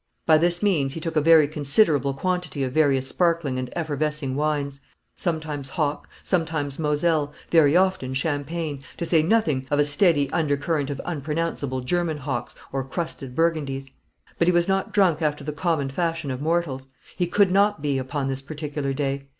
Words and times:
By 0.25 0.39
this 0.39 0.63
means 0.63 0.93
he 0.93 0.99
took 0.99 1.15
a 1.15 1.21
very 1.21 1.47
considerable 1.47 2.15
quantity 2.15 2.63
of 2.63 2.71
various 2.73 3.07
sparkling 3.07 3.59
and 3.59 3.71
effervescing 3.75 4.33
wines; 4.35 4.79
sometimes 5.15 5.69
hock, 5.69 6.09
sometimes 6.23 6.79
Moselle, 6.79 7.35
very 7.51 7.77
often 7.77 8.15
champagne, 8.15 8.83
to 8.97 9.05
say 9.05 9.21
nothing 9.21 9.67
of 9.69 9.77
a 9.77 9.85
steady 9.85 10.27
undercurrent 10.31 10.89
of 10.89 10.99
unpronounceable 11.05 11.81
German 11.81 12.17
hocks 12.17 12.55
and 12.73 12.89
crusted 12.89 13.35
Burgundies. 13.35 13.91
But 14.39 14.47
he 14.47 14.51
was 14.51 14.67
not 14.67 14.91
drunk 14.91 15.21
after 15.21 15.43
the 15.43 15.53
common 15.53 15.91
fashion 15.91 16.31
of 16.31 16.41
mortals; 16.41 16.87
he 17.15 17.27
could 17.27 17.51
not 17.51 17.83
be 17.83 17.99
upon 17.99 18.27
this 18.27 18.41
particular 18.41 18.93
day. 18.93 19.27